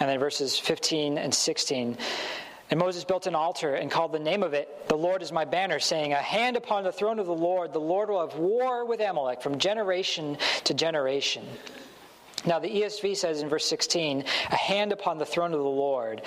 And 0.00 0.08
then 0.08 0.18
verses 0.18 0.58
15 0.58 1.18
and 1.18 1.32
16. 1.32 1.96
And 2.70 2.80
Moses 2.80 3.04
built 3.04 3.26
an 3.26 3.34
altar 3.34 3.74
and 3.74 3.90
called 3.90 4.12
the 4.12 4.18
name 4.18 4.42
of 4.42 4.54
it, 4.54 4.88
The 4.88 4.96
Lord 4.96 5.22
is 5.22 5.30
my 5.30 5.44
banner, 5.44 5.78
saying, 5.78 6.12
A 6.12 6.16
hand 6.16 6.56
upon 6.56 6.82
the 6.82 6.92
throne 6.92 7.18
of 7.18 7.26
the 7.26 7.34
Lord, 7.34 7.72
the 7.72 7.78
Lord 7.78 8.08
will 8.08 8.26
have 8.26 8.38
war 8.38 8.84
with 8.84 9.00
Amalek 9.00 9.42
from 9.42 9.58
generation 9.58 10.38
to 10.64 10.74
generation. 10.74 11.44
Now, 12.46 12.58
the 12.58 12.68
ESV 12.68 13.16
says 13.16 13.40
in 13.40 13.48
verse 13.48 13.66
16, 13.66 14.24
A 14.50 14.56
hand 14.56 14.92
upon 14.92 15.18
the 15.18 15.26
throne 15.26 15.52
of 15.52 15.58
the 15.58 15.64
Lord. 15.64 16.22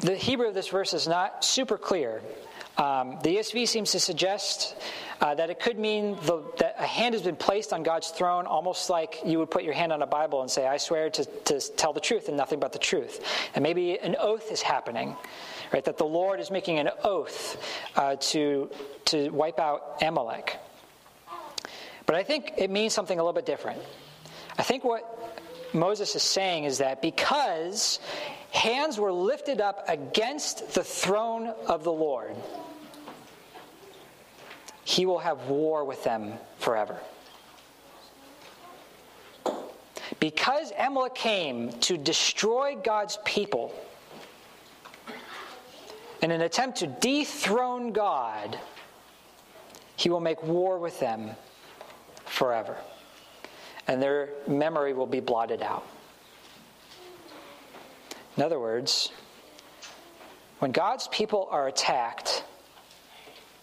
The 0.00 0.14
Hebrew 0.14 0.48
of 0.48 0.54
this 0.54 0.68
verse 0.68 0.94
is 0.94 1.08
not 1.08 1.44
super 1.44 1.78
clear. 1.78 2.20
Um, 2.76 3.18
the 3.24 3.36
ESV 3.36 3.66
seems 3.66 3.90
to 3.92 4.00
suggest 4.00 4.76
uh, 5.20 5.34
that 5.34 5.50
it 5.50 5.58
could 5.58 5.78
mean 5.78 6.16
the, 6.22 6.44
that 6.58 6.76
a 6.78 6.86
hand 6.86 7.14
has 7.14 7.22
been 7.22 7.34
placed 7.34 7.72
on 7.72 7.82
God's 7.82 8.10
throne, 8.10 8.46
almost 8.46 8.88
like 8.88 9.18
you 9.24 9.40
would 9.40 9.50
put 9.50 9.64
your 9.64 9.74
hand 9.74 9.92
on 9.92 10.00
a 10.02 10.06
Bible 10.06 10.42
and 10.42 10.50
say, 10.50 10.66
I 10.66 10.76
swear 10.76 11.10
to, 11.10 11.24
to 11.24 11.60
tell 11.76 11.92
the 11.92 12.00
truth 12.00 12.28
and 12.28 12.36
nothing 12.36 12.60
but 12.60 12.72
the 12.72 12.78
truth. 12.78 13.24
And 13.56 13.64
maybe 13.64 13.98
an 13.98 14.14
oath 14.20 14.52
is 14.52 14.62
happening, 14.62 15.16
right? 15.72 15.84
That 15.84 15.98
the 15.98 16.04
Lord 16.04 16.38
is 16.38 16.52
making 16.52 16.78
an 16.78 16.90
oath 17.02 17.60
uh, 17.96 18.14
to, 18.16 18.70
to 19.06 19.30
wipe 19.30 19.58
out 19.58 20.00
Amalek. 20.00 20.56
But 22.06 22.14
I 22.14 22.22
think 22.22 22.52
it 22.56 22.70
means 22.70 22.94
something 22.94 23.18
a 23.18 23.22
little 23.22 23.32
bit 23.32 23.46
different. 23.46 23.82
I 24.58 24.62
think 24.62 24.84
what 24.84 25.32
Moses 25.72 26.14
is 26.16 26.22
saying 26.22 26.64
is 26.64 26.78
that 26.78 27.00
because 27.00 28.00
hands 28.50 28.98
were 28.98 29.12
lifted 29.12 29.60
up 29.60 29.84
against 29.88 30.74
the 30.74 30.82
throne 30.82 31.54
of 31.66 31.84
the 31.84 31.92
Lord, 31.92 32.34
he 34.84 35.06
will 35.06 35.20
have 35.20 35.46
war 35.46 35.84
with 35.84 36.02
them 36.02 36.34
forever. 36.58 36.98
Because 40.18 40.72
Amalek 40.76 41.14
came 41.14 41.70
to 41.80 41.96
destroy 41.96 42.76
God's 42.82 43.18
people 43.24 43.72
in 46.20 46.32
an 46.32 46.40
attempt 46.40 46.78
to 46.78 46.86
dethrone 46.86 47.92
God, 47.92 48.58
he 49.96 50.10
will 50.10 50.20
make 50.20 50.42
war 50.42 50.78
with 50.78 50.98
them 50.98 51.30
forever. 52.24 52.76
And 53.88 54.00
their 54.00 54.28
memory 54.46 54.92
will 54.92 55.06
be 55.06 55.20
blotted 55.20 55.62
out. 55.62 55.86
In 58.36 58.42
other 58.44 58.60
words, 58.60 59.10
when 60.60 60.70
God's 60.70 61.08
people 61.08 61.48
are 61.50 61.66
attacked, 61.66 62.44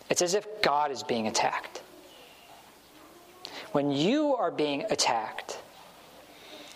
it's 0.10 0.22
as 0.22 0.34
if 0.34 0.62
God 0.62 0.92
is 0.92 1.04
being 1.04 1.28
attacked. 1.28 1.82
When 3.72 3.92
you 3.92 4.36
are 4.36 4.52
being 4.52 4.86
attacked, 4.90 5.62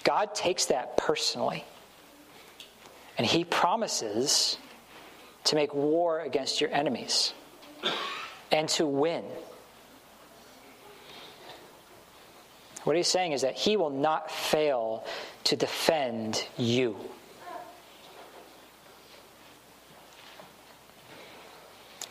God 0.03 0.33
takes 0.35 0.65
that 0.65 0.97
personally. 0.97 1.63
And 3.17 3.25
He 3.25 3.43
promises 3.43 4.57
to 5.45 5.55
make 5.55 5.73
war 5.73 6.21
against 6.21 6.61
your 6.61 6.71
enemies 6.71 7.33
and 8.51 8.67
to 8.69 8.85
win. 8.85 9.23
What 12.83 12.95
he's 12.95 13.07
saying 13.07 13.33
is 13.33 13.41
that 13.41 13.55
he 13.55 13.77
will 13.77 13.89
not 13.89 14.31
fail 14.31 15.05
to 15.45 15.55
defend 15.55 16.45
you. 16.57 16.95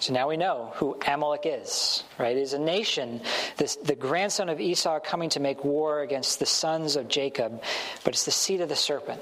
So 0.00 0.12
now 0.12 0.28
we 0.28 0.36
know 0.36 0.72
who 0.76 0.96
Amalek 1.06 1.42
is, 1.44 2.04
right? 2.18 2.36
It 2.36 2.40
is 2.40 2.52
a 2.52 2.58
nation, 2.58 3.20
this, 3.56 3.76
the 3.76 3.96
grandson 3.96 4.48
of 4.48 4.60
Esau 4.60 5.00
coming 5.00 5.28
to 5.30 5.40
make 5.40 5.64
war 5.64 6.02
against 6.02 6.38
the 6.38 6.46
sons 6.46 6.94
of 6.94 7.08
Jacob, 7.08 7.62
but 8.04 8.14
it's 8.14 8.24
the 8.24 8.30
seed 8.30 8.60
of 8.60 8.68
the 8.68 8.76
serpent. 8.76 9.20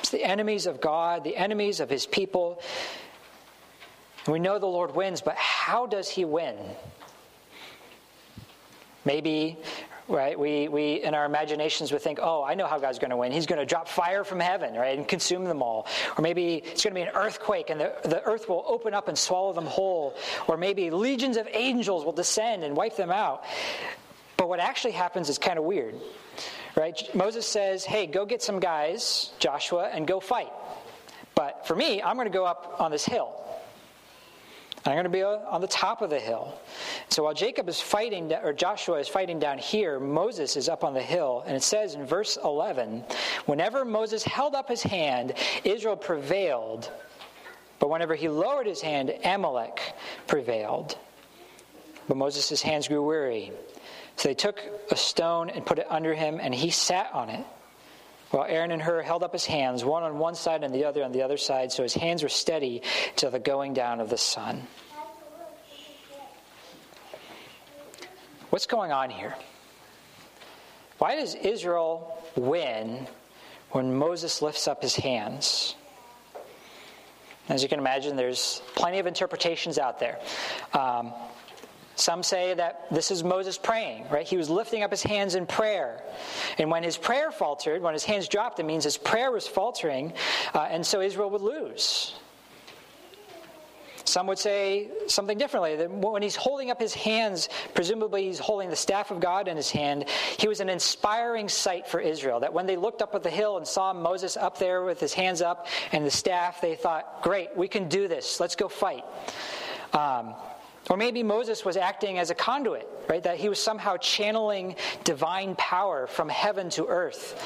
It's 0.00 0.10
the 0.10 0.24
enemies 0.24 0.66
of 0.66 0.80
God, 0.80 1.22
the 1.22 1.36
enemies 1.36 1.80
of 1.80 1.88
his 1.88 2.06
people. 2.06 2.60
And 4.26 4.32
we 4.32 4.40
know 4.40 4.58
the 4.58 4.66
Lord 4.66 4.96
wins, 4.96 5.20
but 5.20 5.36
how 5.36 5.86
does 5.86 6.08
he 6.08 6.24
win? 6.24 6.56
Maybe 9.04 9.56
right? 10.08 10.38
We, 10.38 10.68
we, 10.68 11.02
in 11.02 11.14
our 11.14 11.26
imaginations, 11.26 11.92
would 11.92 12.02
think, 12.02 12.18
oh, 12.20 12.42
I 12.42 12.54
know 12.54 12.66
how 12.66 12.78
God's 12.78 12.98
going 12.98 13.10
to 13.10 13.16
win. 13.16 13.30
He's 13.30 13.46
going 13.46 13.60
to 13.60 13.66
drop 13.66 13.88
fire 13.88 14.24
from 14.24 14.40
heaven, 14.40 14.74
right, 14.74 14.96
and 14.96 15.06
consume 15.06 15.44
them 15.44 15.62
all. 15.62 15.86
Or 16.16 16.22
maybe 16.22 16.56
it's 16.56 16.82
going 16.82 16.94
to 16.94 17.00
be 17.00 17.02
an 17.02 17.14
earthquake 17.14 17.70
and 17.70 17.80
the, 17.80 17.94
the 18.04 18.22
earth 18.24 18.48
will 18.48 18.64
open 18.66 18.94
up 18.94 19.08
and 19.08 19.16
swallow 19.16 19.52
them 19.52 19.66
whole. 19.66 20.16
Or 20.46 20.56
maybe 20.56 20.90
legions 20.90 21.36
of 21.36 21.46
angels 21.52 22.04
will 22.04 22.12
descend 22.12 22.64
and 22.64 22.76
wipe 22.76 22.96
them 22.96 23.10
out. 23.10 23.44
But 24.36 24.48
what 24.48 24.60
actually 24.60 24.92
happens 24.92 25.28
is 25.28 25.36
kind 25.36 25.58
of 25.58 25.64
weird, 25.64 25.96
right? 26.76 26.96
Moses 27.14 27.46
says, 27.46 27.84
hey, 27.84 28.06
go 28.06 28.24
get 28.24 28.42
some 28.42 28.60
guys, 28.60 29.32
Joshua, 29.40 29.90
and 29.92 30.06
go 30.06 30.20
fight. 30.20 30.52
But 31.34 31.66
for 31.66 31.76
me, 31.76 32.00
I'm 32.02 32.16
going 32.16 32.26
to 32.26 32.32
go 32.32 32.44
up 32.44 32.76
on 32.80 32.90
this 32.90 33.04
hill. 33.04 33.47
I'm 34.88 34.94
going 34.94 35.04
to 35.04 35.10
be 35.10 35.22
uh, 35.22 35.36
on 35.50 35.60
the 35.60 35.68
top 35.68 36.00
of 36.00 36.08
the 36.08 36.18
hill. 36.18 36.58
So 37.10 37.24
while 37.24 37.34
Jacob 37.34 37.68
is 37.68 37.78
fighting, 37.78 38.32
or 38.32 38.54
Joshua 38.54 38.98
is 38.98 39.06
fighting 39.06 39.38
down 39.38 39.58
here, 39.58 40.00
Moses 40.00 40.56
is 40.56 40.66
up 40.70 40.82
on 40.82 40.94
the 40.94 41.02
hill. 41.02 41.44
And 41.46 41.54
it 41.54 41.62
says 41.62 41.94
in 41.94 42.06
verse 42.06 42.38
11 42.42 43.04
whenever 43.44 43.84
Moses 43.84 44.24
held 44.24 44.54
up 44.54 44.66
his 44.68 44.82
hand, 44.82 45.34
Israel 45.62 45.96
prevailed. 45.96 46.90
But 47.78 47.90
whenever 47.90 48.14
he 48.14 48.30
lowered 48.30 48.66
his 48.66 48.80
hand, 48.80 49.12
Amalek 49.24 49.80
prevailed. 50.26 50.96
But 52.08 52.16
Moses' 52.16 52.62
hands 52.62 52.88
grew 52.88 53.02
weary. 53.02 53.52
So 54.16 54.28
they 54.28 54.34
took 54.34 54.58
a 54.90 54.96
stone 54.96 55.50
and 55.50 55.66
put 55.66 55.78
it 55.78 55.86
under 55.90 56.14
him, 56.14 56.40
and 56.40 56.54
he 56.54 56.70
sat 56.70 57.10
on 57.12 57.28
it. 57.28 57.44
While 58.30 58.44
Aaron 58.44 58.70
and 58.72 58.82
Hur 58.82 59.02
held 59.02 59.22
up 59.22 59.32
his 59.32 59.46
hands, 59.46 59.84
one 59.84 60.02
on 60.02 60.18
one 60.18 60.34
side 60.34 60.62
and 60.62 60.74
the 60.74 60.84
other 60.84 61.02
on 61.02 61.12
the 61.12 61.22
other 61.22 61.38
side, 61.38 61.72
so 61.72 61.82
his 61.82 61.94
hands 61.94 62.22
were 62.22 62.28
steady 62.28 62.82
till 63.16 63.30
the 63.30 63.38
going 63.38 63.72
down 63.72 64.00
of 64.00 64.10
the 64.10 64.18
sun. 64.18 64.66
What's 68.50 68.66
going 68.66 68.92
on 68.92 69.10
here? 69.10 69.34
Why 70.98 71.16
does 71.16 71.34
Israel 71.34 72.22
win 72.34 73.06
when 73.70 73.94
Moses 73.94 74.42
lifts 74.42 74.66
up 74.66 74.82
his 74.82 74.96
hands? 74.96 75.74
As 77.48 77.62
you 77.62 77.68
can 77.68 77.78
imagine, 77.78 78.16
there's 78.16 78.60
plenty 78.74 78.98
of 78.98 79.06
interpretations 79.06 79.78
out 79.78 80.00
there. 80.00 80.18
Um, 80.74 81.12
some 81.98 82.22
say 82.22 82.54
that 82.54 82.86
this 82.90 83.10
is 83.10 83.24
Moses 83.24 83.58
praying, 83.58 84.06
right? 84.08 84.26
He 84.26 84.36
was 84.36 84.48
lifting 84.48 84.82
up 84.82 84.90
his 84.90 85.02
hands 85.02 85.34
in 85.34 85.46
prayer. 85.46 86.02
And 86.58 86.70
when 86.70 86.82
his 86.82 86.96
prayer 86.96 87.30
faltered, 87.30 87.82
when 87.82 87.92
his 87.92 88.04
hands 88.04 88.28
dropped, 88.28 88.60
it 88.60 88.66
means 88.66 88.84
his 88.84 88.96
prayer 88.96 89.30
was 89.32 89.46
faltering, 89.46 90.12
uh, 90.54 90.68
and 90.70 90.86
so 90.86 91.00
Israel 91.00 91.30
would 91.30 91.42
lose. 91.42 92.14
Some 94.08 94.26
would 94.28 94.38
say 94.38 94.88
something 95.06 95.36
differently. 95.36 95.76
That 95.76 95.90
when 95.90 96.22
he's 96.22 96.36
holding 96.36 96.70
up 96.70 96.80
his 96.80 96.94
hands, 96.94 97.50
presumably 97.74 98.24
he's 98.24 98.38
holding 98.38 98.70
the 98.70 98.76
staff 98.76 99.10
of 99.10 99.20
God 99.20 99.48
in 99.48 99.56
his 99.56 99.70
hand, 99.70 100.08
he 100.38 100.48
was 100.48 100.60
an 100.60 100.70
inspiring 100.70 101.48
sight 101.48 101.86
for 101.86 102.00
Israel. 102.00 102.40
That 102.40 102.52
when 102.52 102.66
they 102.66 102.76
looked 102.76 103.02
up 103.02 103.14
at 103.14 103.22
the 103.22 103.30
hill 103.30 103.58
and 103.58 103.66
saw 103.66 103.92
Moses 103.92 104.36
up 104.36 104.58
there 104.58 104.82
with 104.82 104.98
his 104.98 105.12
hands 105.12 105.42
up 105.42 105.66
and 105.92 106.06
the 106.06 106.10
staff, 106.10 106.60
they 106.60 106.74
thought, 106.74 107.22
great, 107.22 107.54
we 107.54 107.68
can 107.68 107.88
do 107.88 108.08
this. 108.08 108.40
Let's 108.40 108.56
go 108.56 108.68
fight. 108.68 109.04
Um, 109.92 110.34
or 110.88 110.96
maybe 110.96 111.22
Moses 111.22 111.64
was 111.64 111.76
acting 111.76 112.18
as 112.18 112.30
a 112.30 112.34
conduit, 112.34 112.88
right? 113.08 113.22
That 113.22 113.36
he 113.36 113.48
was 113.48 113.62
somehow 113.62 113.96
channeling 113.98 114.76
divine 115.04 115.54
power 115.56 116.06
from 116.06 116.28
heaven 116.28 116.70
to 116.70 116.86
earth. 116.86 117.42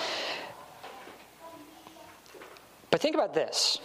But 2.91 3.01
think 3.01 3.15
about 3.15 3.35
this. 3.35 3.79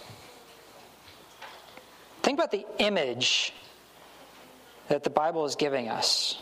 Think 2.22 2.38
about 2.38 2.52
the 2.52 2.66
image 2.78 3.54
that 4.90 5.04
the 5.04 5.10
Bible 5.10 5.46
is 5.46 5.56
giving 5.56 5.90
us. 5.90 6.42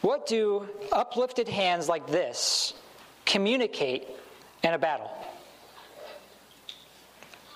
What 0.00 0.26
do 0.26 0.68
uplifted 0.92 1.48
hands 1.48 1.88
like 1.88 2.06
this 2.06 2.74
communicate 3.26 4.08
in 4.62 4.72
a 4.72 4.78
battle? 4.78 5.10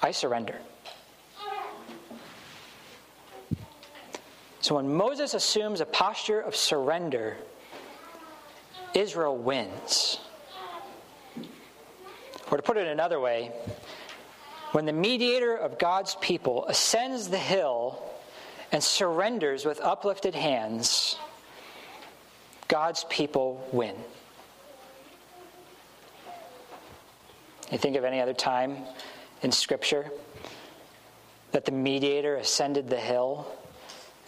I 0.03 0.11
surrender. 0.11 0.59
So 4.63 4.77
when 4.77 4.95
Moses 4.95 5.35
assumes 5.35 5.81
a 5.81 5.87
posture 5.87 6.41
of 6.41 6.55
surrender, 6.55 7.37
Israel 8.95 9.37
wins. 9.37 10.21
Or 12.49 12.57
to 12.57 12.63
put 12.63 12.77
it 12.77 12.87
another 12.87 13.19
way, 13.19 13.51
When 14.71 14.87
the 14.87 14.93
mediator 14.93 15.55
of 15.55 15.79
God's 15.79 16.15
people 16.21 16.65
ascends 16.67 17.29
the 17.29 17.39
hill 17.39 18.03
and 18.71 18.83
surrenders 18.83 19.67
with 19.67 19.81
uplifted 19.81 20.35
hands, 20.35 21.19
God's 22.69 23.05
people 23.11 23.69
win. 23.73 23.97
You 27.71 27.79
think 27.79 27.97
of 27.97 28.05
any 28.05 28.21
other 28.21 28.33
time 28.33 28.79
in 29.43 29.53
Scripture 29.53 30.09
that 31.51 31.67
the 31.67 31.73
mediator 31.73 32.37
ascended 32.37 32.89
the 32.89 33.01
hill 33.01 33.47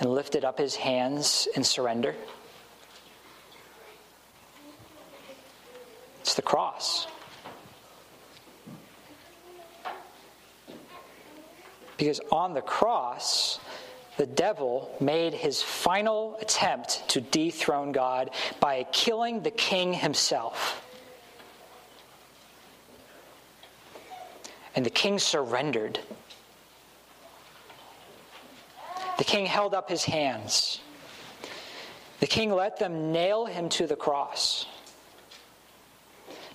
and 0.01 0.11
lifted 0.13 0.45
up 0.45 0.59
his 0.59 0.77
hands 0.77 1.49
in 1.55 1.65
surrender? 1.65 2.15
It's 6.21 6.35
the 6.35 6.43
cross. 6.43 7.07
Because 11.97 12.21
on 12.33 12.55
the 12.55 12.63
cross, 12.63 13.61
the 14.17 14.27
devil 14.27 14.95
made 15.01 15.35
his 15.35 15.63
final 15.63 16.37
attempt 16.41 17.09
to 17.11 17.21
dethrone 17.21 17.93
God 17.93 18.31
by 18.61 18.85
killing 18.93 19.43
the 19.43 19.51
king 19.51 19.93
himself. 19.93 20.81
And 24.77 24.85
the 24.85 24.91
king 24.91 25.19
surrendered. 25.19 26.01
The 29.19 29.25
king 29.25 29.47
held 29.47 29.75
up 29.75 29.89
his 29.89 30.05
hands. 30.05 30.81
The 32.21 32.27
king 32.27 32.51
let 32.51 32.79
them 32.79 33.13
nail 33.13 33.47
him 33.47 33.69
to 33.71 33.87
the 33.87 33.97
cross. 33.97 34.67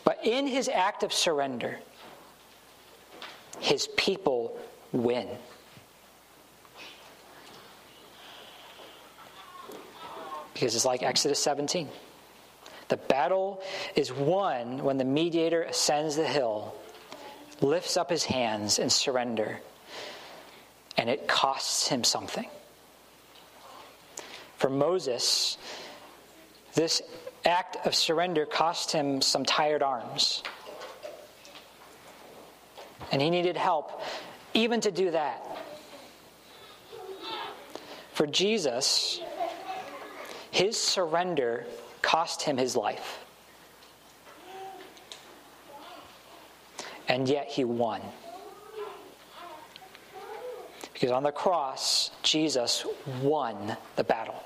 But 0.04 0.26
in 0.26 0.48
his 0.48 0.68
act 0.68 1.04
of 1.04 1.14
surrender, 1.14 1.80
his 3.60 3.88
people 3.96 4.58
win. 4.92 5.28
Because 10.54 10.76
it's 10.76 10.86
like 10.86 11.04
Exodus 11.04 11.40
17. 11.40 11.88
The 12.90 12.98
battle 12.98 13.62
is 13.96 14.12
won 14.12 14.84
when 14.84 14.98
the 14.98 15.06
mediator 15.06 15.62
ascends 15.64 16.16
the 16.16 16.26
hill, 16.26 16.76
lifts 17.62 17.96
up 17.96 18.10
his 18.10 18.26
hands 18.26 18.80
in 18.80 18.90
surrender, 18.90 19.62
and 20.98 21.10
it 21.10 21.28
costs 21.28 21.88
him 21.88 22.04
something. 22.04 22.50
For 24.58 24.70
Moses, 24.70 25.58
this 26.74 27.02
act 27.46 27.78
of 27.86 27.96
surrender 27.96 28.46
cost 28.46 28.92
him 28.92 29.22
some 29.22 29.46
tired 29.46 29.82
arms. 29.82 30.44
And 33.12 33.22
he 33.22 33.30
needed 33.30 33.56
help 33.56 34.02
even 34.54 34.82
to 34.82 34.92
do 34.92 35.12
that. 35.12 35.46
For 38.14 38.28
Jesus, 38.28 39.22
his 40.52 40.78
surrender 40.78 41.66
cost 42.02 42.42
him 42.42 42.58
his 42.58 42.76
life. 42.76 43.24
And 47.08 47.28
yet 47.28 47.48
he 47.48 47.64
won. 47.64 48.02
Because 51.00 51.14
on 51.14 51.24
the 51.24 51.32
cross, 51.32 52.12
Jesus 52.24 52.86
won 53.22 53.78
the 53.96 54.04
battle. 54.04 54.44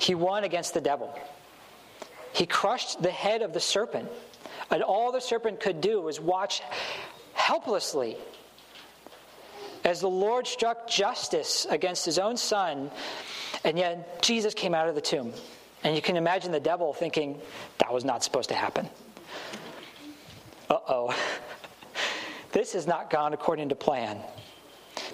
He 0.00 0.16
won 0.16 0.42
against 0.42 0.74
the 0.74 0.80
devil. 0.80 1.16
He 2.32 2.44
crushed 2.44 3.00
the 3.00 3.10
head 3.10 3.42
of 3.42 3.52
the 3.52 3.60
serpent. 3.60 4.08
And 4.72 4.82
all 4.82 5.12
the 5.12 5.20
serpent 5.20 5.60
could 5.60 5.80
do 5.80 6.00
was 6.00 6.20
watch 6.20 6.60
helplessly 7.34 8.16
as 9.84 10.00
the 10.00 10.08
Lord 10.08 10.46
struck 10.48 10.88
justice 10.88 11.66
against 11.70 12.04
his 12.04 12.18
own 12.18 12.36
son, 12.36 12.90
and 13.62 13.78
yet 13.78 14.20
Jesus 14.22 14.54
came 14.54 14.74
out 14.74 14.88
of 14.88 14.96
the 14.96 15.00
tomb. 15.00 15.32
And 15.84 15.94
you 15.94 16.02
can 16.02 16.16
imagine 16.16 16.50
the 16.50 16.58
devil 16.58 16.92
thinking, 16.92 17.40
that 17.78 17.92
was 17.92 18.04
not 18.04 18.24
supposed 18.24 18.48
to 18.48 18.56
happen. 18.56 18.88
Uh 20.68 20.78
oh. 20.88 21.16
this 22.52 22.72
has 22.72 22.88
not 22.88 23.08
gone 23.08 23.32
according 23.32 23.68
to 23.68 23.76
plan. 23.76 24.20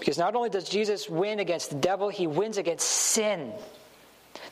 Because 0.04 0.18
not 0.18 0.34
only 0.34 0.50
does 0.50 0.68
Jesus 0.68 1.08
win 1.08 1.40
against 1.40 1.70
the 1.70 1.76
devil, 1.76 2.10
he 2.10 2.26
wins 2.26 2.58
against 2.58 2.86
sin. 2.86 3.54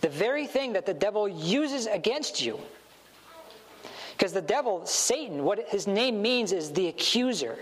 The 0.01 0.09
very 0.09 0.47
thing 0.47 0.73
that 0.73 0.87
the 0.87 0.95
devil 0.95 1.29
uses 1.29 1.85
against 1.85 2.43
you. 2.43 2.59
Because 4.17 4.33
the 4.33 4.41
devil, 4.41 4.87
Satan, 4.87 5.45
what 5.45 5.69
his 5.69 5.87
name 5.87 6.23
means 6.23 6.53
is 6.53 6.73
the 6.73 6.89
accuser. 6.89 7.59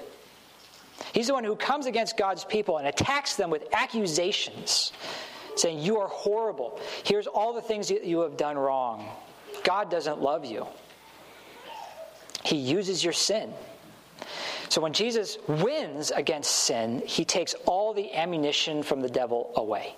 He's 1.13 1.27
the 1.27 1.35
one 1.35 1.43
who 1.43 1.57
comes 1.57 1.87
against 1.87 2.17
God's 2.17 2.45
people 2.45 2.79
and 2.79 2.87
attacks 2.87 3.35
them 3.35 3.51
with 3.51 3.67
accusations, 3.73 4.93
saying, 5.57 5.81
You 5.81 5.99
are 5.99 6.07
horrible. 6.07 6.79
Here's 7.03 7.27
all 7.27 7.53
the 7.53 7.63
things 7.63 7.89
that 7.89 8.05
you 8.05 8.21
have 8.21 8.37
done 8.37 8.57
wrong. 8.57 9.09
God 9.65 9.91
doesn't 9.91 10.23
love 10.23 10.45
you. 10.45 10.65
He 12.45 12.55
uses 12.55 13.03
your 13.03 13.15
sin. 13.15 13.53
So 14.71 14.81
when 14.81 14.93
Jesus 14.93 15.37
wins 15.49 16.13
against 16.13 16.53
sin, 16.53 17.03
he 17.05 17.25
takes 17.25 17.55
all 17.67 17.93
the 17.93 18.15
ammunition 18.15 18.85
from 18.85 19.01
the 19.01 19.09
devil 19.09 19.51
away. 19.57 19.97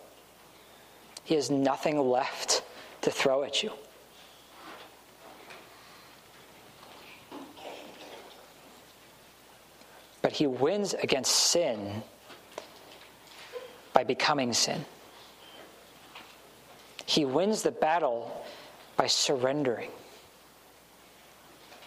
He 1.25 1.35
has 1.35 1.51
nothing 1.51 1.99
left 1.99 2.63
to 3.03 3.11
throw 3.11 3.43
at 3.43 3.63
you. 3.63 3.71
But 10.23 10.33
he 10.33 10.47
wins 10.47 10.95
against 10.95 11.35
sin 11.35 12.03
by 13.93 14.05
becoming 14.05 14.55
sin. 14.55 14.87
He 17.05 17.27
wins 17.27 17.63
the 17.63 17.73
battle 17.73 18.43
by 18.97 19.07
surrendering, 19.07 19.91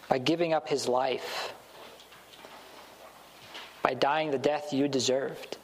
by 0.08 0.20
giving 0.20 0.54
up 0.54 0.70
his 0.70 0.88
life, 0.88 1.52
by 3.86 3.94
dying 3.94 4.32
the 4.32 4.38
death 4.40 4.74
you 4.74 4.88
deserved. 4.88 5.60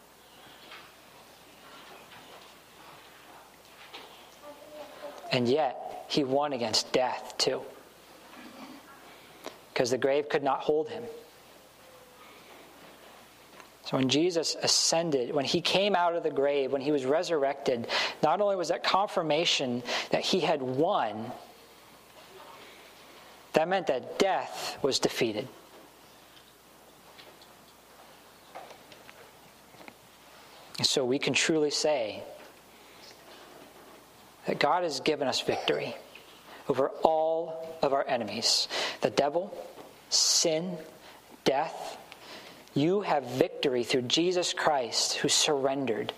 And 5.32 5.50
yet, 5.50 6.06
he 6.08 6.24
won 6.24 6.54
against 6.54 6.92
death 6.92 7.34
too. 7.40 7.62
Because 9.74 9.90
the 9.90 9.98
grave 9.98 10.30
could 10.30 10.44
not 10.44 10.60
hold 10.60 10.88
him. 10.90 11.04
So 13.86 13.98
when 13.98 14.08
Jesus 14.08 14.56
ascended, 14.62 15.34
when 15.34 15.46
he 15.46 15.60
came 15.60 15.96
out 15.96 16.16
of 16.16 16.22
the 16.22 16.30
grave, 16.30 16.72
when 16.72 16.82
he 16.82 16.92
was 16.92 17.06
resurrected, 17.06 17.88
not 18.22 18.40
only 18.40 18.56
was 18.56 18.68
that 18.68 18.84
confirmation 18.84 19.82
that 20.12 20.22
he 20.22 20.42
had 20.42 20.62
won, 20.62 21.32
that 23.54 23.68
meant 23.68 23.88
that 23.88 24.20
death 24.20 24.78
was 24.84 25.00
defeated. 25.00 25.48
So 30.84 31.06
we 31.06 31.20
can 31.20 31.34
truly 31.34 31.72
say 31.72 32.24
that 34.48 34.60
God 34.60 34.84
has 34.84 35.00
given 35.00 35.28
us 35.28 35.42
victory 35.42 35.96
over 36.68 36.90
all 37.04 37.78
of 37.82 37.94
our 37.94 38.08
enemies 38.08 38.68
the 39.02 39.10
devil, 39.10 39.56
sin, 40.10 40.78
death, 41.44 41.98
you 42.74 43.02
have 43.02 43.24
victory 43.26 43.84
through 43.84 44.04
Jesus 44.04 44.54
Christ 44.54 45.16
who 45.16 45.28
surrendered 45.28 46.14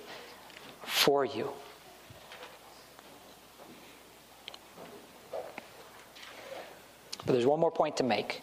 for 0.84 1.26
you. 1.26 1.50
But 7.26 7.34
there's 7.34 7.46
one 7.46 7.60
more 7.60 7.72
point 7.72 7.98
to 7.98 8.04
make. 8.04 8.42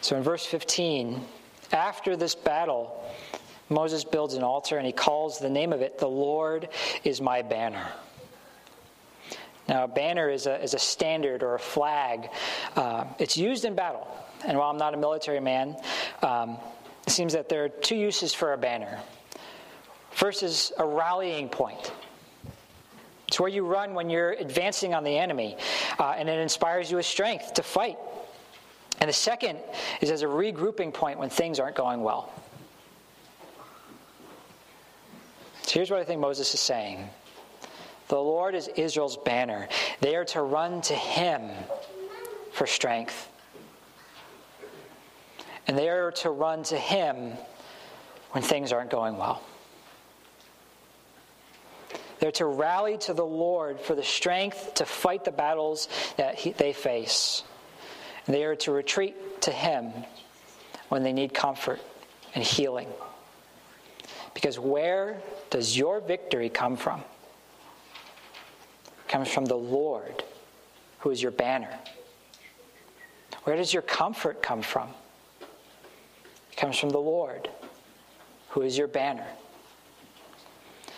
So 0.00 0.16
in 0.16 0.22
verse 0.22 0.46
15, 0.46 1.20
after 1.72 2.16
this 2.16 2.34
battle, 2.34 3.04
Moses 3.68 4.04
builds 4.04 4.34
an 4.34 4.42
altar 4.42 4.76
and 4.76 4.86
he 4.86 4.92
calls 4.92 5.38
the 5.38 5.50
name 5.50 5.72
of 5.72 5.80
it, 5.80 5.98
The 5.98 6.08
Lord 6.08 6.68
is 7.02 7.20
my 7.20 7.42
banner. 7.42 7.86
Now, 9.68 9.84
a 9.84 9.88
banner 9.88 10.28
is 10.28 10.46
a, 10.46 10.62
is 10.62 10.74
a 10.74 10.78
standard 10.78 11.42
or 11.42 11.54
a 11.54 11.58
flag. 11.58 12.28
Uh, 12.76 13.04
it's 13.18 13.36
used 13.36 13.64
in 13.64 13.74
battle. 13.74 14.06
And 14.46 14.58
while 14.58 14.70
I'm 14.70 14.76
not 14.76 14.92
a 14.92 14.98
military 14.98 15.40
man, 15.40 15.76
um, 16.22 16.58
it 17.06 17.12
seems 17.12 17.32
that 17.32 17.48
there 17.48 17.64
are 17.64 17.68
two 17.70 17.96
uses 17.96 18.34
for 18.34 18.52
a 18.52 18.58
banner. 18.58 19.00
First 20.10 20.42
is 20.42 20.72
a 20.78 20.86
rallying 20.86 21.48
point. 21.48 21.92
It's 23.26 23.40
where 23.40 23.48
you 23.48 23.66
run 23.66 23.94
when 23.94 24.10
you're 24.10 24.32
advancing 24.32 24.94
on 24.94 25.02
the 25.02 25.16
enemy, 25.16 25.56
uh, 25.98 26.14
and 26.16 26.28
it 26.28 26.38
inspires 26.38 26.90
you 26.90 26.98
with 26.98 27.06
strength 27.06 27.54
to 27.54 27.62
fight. 27.62 27.98
And 29.00 29.08
the 29.08 29.14
second 29.14 29.58
is 30.00 30.10
as 30.10 30.22
a 30.22 30.26
regrouping 30.26 30.92
point 30.94 31.18
when 31.18 31.30
things 31.30 31.58
aren't 31.58 31.74
going 31.74 32.02
well. 32.02 32.32
Here's 35.74 35.90
what 35.90 35.98
I 35.98 36.04
think 36.04 36.20
Moses 36.20 36.54
is 36.54 36.60
saying 36.60 37.10
The 38.06 38.16
Lord 38.16 38.54
is 38.54 38.68
Israel's 38.68 39.16
banner. 39.16 39.68
They 40.00 40.14
are 40.14 40.24
to 40.26 40.40
run 40.40 40.80
to 40.82 40.94
him 40.94 41.50
for 42.52 42.66
strength. 42.66 43.28
And 45.66 45.76
And 45.76 45.78
they 45.78 45.88
are 45.88 46.12
to 46.12 46.30
run 46.30 46.62
to 46.64 46.76
Him 46.76 47.32
when 48.30 48.44
things 48.44 48.72
aren't 48.72 48.90
going 48.90 49.16
well. 49.16 49.42
They're 52.20 52.30
to 52.32 52.46
rally 52.46 52.96
to 52.98 53.14
the 53.14 53.24
Lord 53.24 53.80
for 53.80 53.94
the 53.94 54.02
strength 54.02 54.74
to 54.74 54.84
fight 54.84 55.24
the 55.24 55.32
battles 55.32 55.88
that 56.16 56.36
he, 56.36 56.52
they 56.52 56.72
face. 56.72 57.42
And 58.26 58.34
they 58.34 58.44
are 58.44 58.56
to 58.56 58.72
retreat 58.72 59.42
to 59.42 59.50
Him 59.50 59.92
when 60.90 61.02
they 61.02 61.12
need 61.12 61.34
comfort 61.34 61.80
and 62.34 62.44
healing. 62.44 62.88
Because 64.34 64.58
where 64.58 65.20
does 65.50 65.76
your 65.76 66.00
victory 66.00 66.48
come 66.48 66.76
from? 66.76 67.00
It 68.86 69.08
comes 69.08 69.28
from 69.28 69.44
the 69.44 69.56
Lord, 69.56 70.24
who 70.98 71.10
is 71.10 71.22
your 71.22 71.32
banner. 71.32 71.78
Where 73.44 73.56
does 73.56 73.72
your 73.72 73.82
comfort 73.82 74.42
come 74.42 74.62
from? 74.62 74.88
It 76.50 76.56
comes 76.56 76.78
from 76.78 76.90
the 76.90 76.98
Lord, 76.98 77.48
who 78.48 78.62
is 78.62 78.76
your 78.76 78.88
banner. 78.88 79.26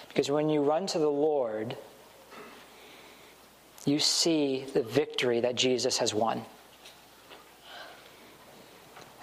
Because 0.09 0.31
when 0.31 0.49
you 0.49 0.63
run 0.63 0.87
to 0.87 0.99
the 0.99 1.11
Lord, 1.11 1.77
you 3.85 3.99
see 3.99 4.65
the 4.73 4.83
victory 4.83 5.41
that 5.41 5.55
Jesus 5.55 5.99
has 5.99 6.15
won. 6.15 6.43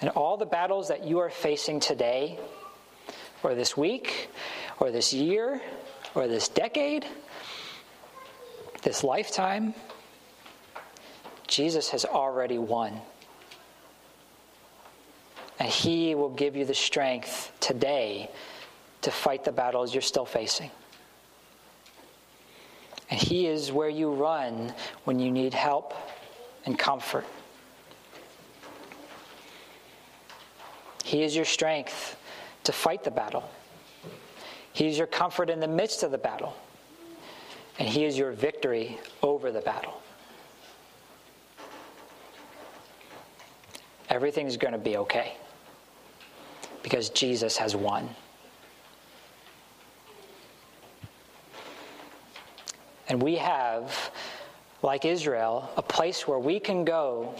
And 0.02 0.10
all 0.12 0.38
the 0.38 0.46
battles 0.46 0.90
that 0.90 1.06
you 1.06 1.20
are 1.20 1.30
facing 1.30 1.80
today, 1.80 2.38
or 3.44 3.54
this 3.54 3.76
week, 3.76 4.30
or 4.80 4.90
this 4.90 5.14
year, 5.14 5.62
or 6.16 6.28
this 6.28 6.48
decade, 6.48 7.06
this 8.82 9.04
lifetime, 9.04 9.74
Jesus 11.48 11.90
has 11.90 12.06
already 12.06 12.58
won. 12.58 13.00
And 15.60 15.70
He 15.70 16.16
will 16.16 16.30
give 16.30 16.56
you 16.56 16.66
the 16.66 16.74
strength 16.74 17.52
today 17.60 18.30
to 19.02 19.12
fight 19.12 19.44
the 19.44 19.52
battles 19.52 19.94
you're 19.94 20.02
still 20.02 20.26
facing. 20.26 20.72
And 23.10 23.20
He 23.20 23.48
is 23.48 23.72
where 23.72 23.90
you 23.90 24.12
run 24.12 24.74
when 25.04 25.20
you 25.20 25.32
need 25.32 25.54
help 25.54 25.94
and 26.66 26.80
comfort. 26.80 27.26
He 31.04 31.22
is 31.22 31.36
your 31.36 31.46
strength 31.46 32.18
to 32.64 32.72
fight 32.72 33.04
the 33.04 33.12
battle. 33.12 33.50
He 34.74 34.88
is 34.88 34.98
your 34.98 35.08
comfort 35.08 35.50
in 35.50 35.60
the 35.60 35.68
midst 35.68 36.04
of 36.04 36.12
the 36.12 36.18
battle. 36.18 36.56
And 37.80 37.88
He 37.88 38.06
is 38.06 38.18
your 38.18 38.32
victory 38.32 39.00
over 39.22 39.52
the 39.52 39.62
battle. 39.62 40.02
Everything's 44.10 44.58
going 44.58 44.74
to 44.74 44.78
be 44.78 44.98
okay 44.98 45.38
because 46.84 47.10
Jesus 47.10 47.58
has 47.58 47.76
won. 47.76 48.10
And 53.08 53.22
we 53.22 53.36
have, 53.36 54.12
like 54.82 55.06
Israel, 55.06 55.70
a 55.78 55.82
place 55.82 56.28
where 56.28 56.40
we 56.40 56.60
can 56.60 56.86
go 56.86 57.36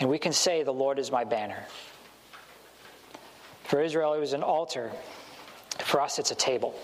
and 0.00 0.08
we 0.08 0.18
can 0.18 0.32
say, 0.32 0.62
The 0.62 0.72
Lord 0.72 0.98
is 0.98 1.10
my 1.10 1.24
banner. 1.24 1.64
For 3.72 3.80
Israel, 3.80 4.12
it 4.12 4.20
was 4.20 4.34
an 4.34 4.42
altar. 4.42 4.92
For 5.78 6.02
us, 6.02 6.18
it's 6.18 6.30
a 6.30 6.34
table. 6.34 6.74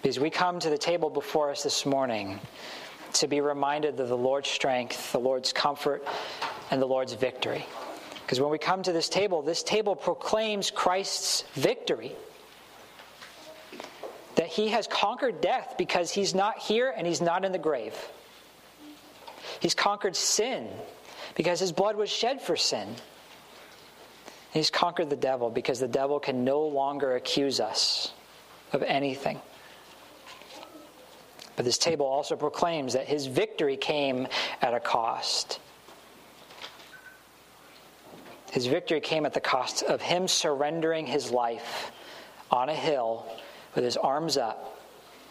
Because 0.00 0.18
we 0.18 0.30
come 0.30 0.58
to 0.60 0.70
the 0.70 0.78
table 0.78 1.10
before 1.10 1.50
us 1.50 1.62
this 1.62 1.84
morning 1.84 2.40
to 3.12 3.28
be 3.28 3.42
reminded 3.42 4.00
of 4.00 4.08
the 4.08 4.16
Lord's 4.16 4.48
strength, 4.48 5.12
the 5.12 5.18
Lord's 5.18 5.52
comfort, 5.52 6.02
and 6.70 6.80
the 6.80 6.86
Lord's 6.86 7.12
victory. 7.12 7.66
Because 8.22 8.40
when 8.40 8.48
we 8.48 8.56
come 8.56 8.82
to 8.82 8.92
this 8.92 9.10
table, 9.10 9.42
this 9.42 9.62
table 9.62 9.94
proclaims 9.94 10.70
Christ's 10.70 11.44
victory. 11.52 12.12
That 14.36 14.46
he 14.46 14.68
has 14.68 14.86
conquered 14.86 15.42
death 15.42 15.74
because 15.76 16.10
he's 16.10 16.34
not 16.34 16.56
here 16.56 16.94
and 16.96 17.06
he's 17.06 17.20
not 17.20 17.44
in 17.44 17.52
the 17.52 17.58
grave. 17.58 17.94
He's 19.60 19.74
conquered 19.74 20.16
sin 20.16 20.66
because 21.34 21.60
his 21.60 21.72
blood 21.72 21.96
was 21.96 22.08
shed 22.08 22.40
for 22.40 22.56
sin. 22.56 22.88
He's 24.52 24.70
conquered 24.70 25.10
the 25.10 25.16
devil 25.16 25.50
because 25.50 25.80
the 25.80 25.88
devil 25.88 26.18
can 26.18 26.44
no 26.44 26.62
longer 26.62 27.16
accuse 27.16 27.60
us 27.60 28.12
of 28.72 28.82
anything. 28.82 29.40
But 31.56 31.64
this 31.64 31.78
table 31.78 32.06
also 32.06 32.36
proclaims 32.36 32.92
that 32.92 33.06
his 33.06 33.26
victory 33.26 33.76
came 33.76 34.28
at 34.60 34.74
a 34.74 34.80
cost. 34.80 35.58
His 38.52 38.66
victory 38.66 39.00
came 39.00 39.26
at 39.26 39.34
the 39.34 39.40
cost 39.40 39.82
of 39.82 40.00
him 40.00 40.28
surrendering 40.28 41.06
his 41.06 41.30
life 41.30 41.90
on 42.50 42.68
a 42.68 42.74
hill 42.74 43.26
with 43.74 43.84
his 43.84 43.96
arms 43.96 44.36
up 44.36 44.78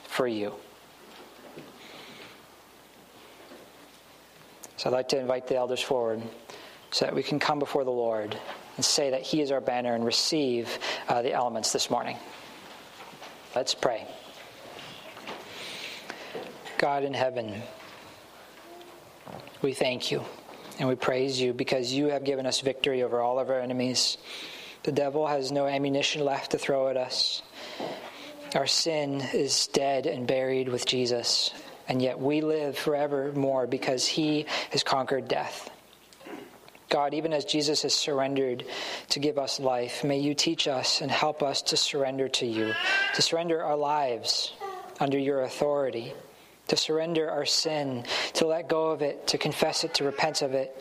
for 0.04 0.28
you. 0.28 0.54
So 4.78 4.90
I'd 4.90 4.94
like 4.94 5.10
to 5.10 5.20
invite 5.20 5.48
the 5.48 5.56
elders 5.56 5.82
forward 5.82 6.22
so 6.92 7.06
that 7.06 7.16
we 7.16 7.24
can 7.24 7.40
come 7.40 7.60
before 7.60 7.84
the 7.84 7.92
Lord 7.92 8.38
and 8.76 8.86
say 8.86 9.12
that 9.12 9.22
He 9.22 9.42
is 9.42 9.52
our 9.52 9.62
banner 9.62 9.96
and 9.96 10.06
receive 10.06 10.80
uh, 11.08 11.22
the 11.22 11.34
elements 11.34 11.72
this 11.72 11.90
morning. 11.90 12.18
Let's 13.56 13.74
pray. 13.74 14.08
God 16.78 17.04
in 17.04 17.14
heaven, 17.14 17.62
we 19.62 19.74
thank 19.74 20.12
you 20.12 20.24
and 20.80 20.90
we 20.90 20.96
praise 20.96 21.40
you 21.40 21.54
because 21.54 21.94
you 21.94 22.08
have 22.08 22.24
given 22.24 22.46
us 22.46 22.62
victory 22.62 23.04
over 23.04 23.22
all 23.22 23.40
of 23.40 23.50
our 23.50 23.60
enemies. 23.60 24.18
The 24.84 24.92
devil 24.92 25.26
has 25.26 25.52
no 25.52 25.68
ammunition 25.68 26.24
left 26.24 26.52
to 26.52 26.58
throw 26.58 26.90
at 26.90 26.98
us. 26.98 27.42
Our 28.54 28.68
sin 28.68 29.22
is 29.34 29.68
dead 29.68 30.06
and 30.06 30.28
buried 30.28 30.70
with 30.70 30.86
Jesus, 30.86 31.52
and 31.88 32.02
yet 32.02 32.20
we 32.20 32.42
live 32.42 32.78
forevermore 32.78 33.68
because 33.68 34.06
he 34.06 34.46
has 34.72 34.84
conquered 34.84 35.28
death. 35.28 35.70
God, 36.90 37.14
even 37.14 37.34
as 37.34 37.46
Jesus 37.46 37.82
has 37.82 37.94
surrendered 37.94 38.66
to 39.10 39.20
give 39.20 39.38
us 39.38 39.60
life, 39.60 40.04
may 40.04 40.20
you 40.20 40.34
teach 40.34 40.68
us 40.68 41.02
and 41.02 41.10
help 41.10 41.42
us 41.42 41.62
to 41.64 41.78
surrender 41.78 42.30
to 42.30 42.46
you, 42.46 42.74
to 43.16 43.22
surrender 43.22 43.64
our 43.64 43.76
lives 43.76 44.54
under 45.00 45.18
your 45.18 45.42
authority 45.42 46.14
to 46.68 46.78
surrender 46.78 47.30
our 47.30 47.46
sin, 47.46 48.04
to 48.34 48.48
let 48.48 48.68
go 48.68 48.88
of 48.88 49.02
it, 49.02 49.28
to 49.28 49.38
confess 49.38 49.84
it, 49.84 49.94
to 49.96 50.04
repent 50.04 50.42
of 50.42 50.54
it, 50.54 50.76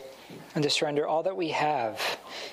and 0.55 0.63
to 0.63 0.69
surrender 0.69 1.07
all 1.07 1.23
that 1.23 1.37
we 1.37 1.49
have, 1.49 2.01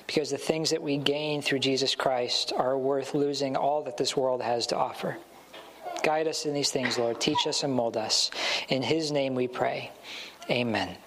because 0.05 0.29
the 0.29 0.37
things 0.37 0.69
that 0.69 0.81
we 0.81 0.97
gain 0.97 1.41
through 1.41 1.59
Jesus 1.59 1.95
Christ 1.95 2.53
are 2.55 2.77
worth 2.77 3.15
losing 3.15 3.55
all 3.55 3.83
that 3.83 3.97
this 3.97 4.15
world 4.15 4.41
has 4.41 4.67
to 4.67 4.77
offer. 4.77 5.17
Guide 6.03 6.27
us 6.27 6.45
in 6.45 6.53
these 6.53 6.69
things, 6.69 6.97
Lord. 6.97 7.19
Teach 7.19 7.47
us 7.47 7.63
and 7.63 7.73
mold 7.73 7.97
us. 7.97 8.29
In 8.67 8.83
His 8.83 9.11
name 9.11 9.35
we 9.35 9.47
pray. 9.47 9.91
Amen. 10.49 10.97